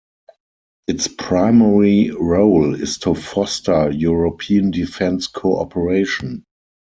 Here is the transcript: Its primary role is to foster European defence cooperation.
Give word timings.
Its 0.87 1.07
primary 1.07 2.09
role 2.09 2.73
is 2.73 2.97
to 2.97 3.13
foster 3.13 3.91
European 3.91 4.71
defence 4.71 5.27
cooperation. 5.27 6.43